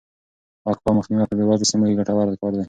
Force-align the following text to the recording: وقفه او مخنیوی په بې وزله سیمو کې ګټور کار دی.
وقفه 0.67 0.87
او 0.89 0.93
مخنیوی 0.97 1.29
په 1.29 1.35
بې 1.37 1.43
وزله 1.45 1.69
سیمو 1.71 1.85
کې 1.89 1.99
ګټور 1.99 2.25
کار 2.41 2.51
دی. 2.53 2.59